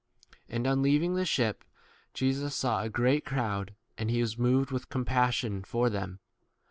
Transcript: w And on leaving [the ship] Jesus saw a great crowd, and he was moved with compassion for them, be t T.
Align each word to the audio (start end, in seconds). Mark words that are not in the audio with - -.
w 0.47 0.55
And 0.55 0.65
on 0.65 0.81
leaving 0.81 1.13
[the 1.13 1.27
ship] 1.27 1.63
Jesus 2.15 2.55
saw 2.55 2.81
a 2.81 2.89
great 2.89 3.23
crowd, 3.23 3.75
and 3.99 4.09
he 4.09 4.19
was 4.19 4.35
moved 4.35 4.71
with 4.71 4.89
compassion 4.89 5.63
for 5.63 5.91
them, 5.91 6.13
be 6.13 6.15
t 6.15 6.17
T. 6.17 6.25